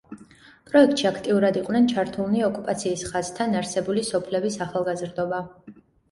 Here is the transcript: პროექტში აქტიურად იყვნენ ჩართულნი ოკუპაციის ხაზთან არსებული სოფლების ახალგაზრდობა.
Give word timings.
პროექტში 0.67 1.03
აქტიურად 1.09 1.57
იყვნენ 1.59 1.83
ჩართულნი 1.91 2.41
ოკუპაციის 2.47 3.03
ხაზთან 3.09 3.53
არსებული 3.59 4.05
სოფლების 4.07 4.57
ახალგაზრდობა. 4.67 5.43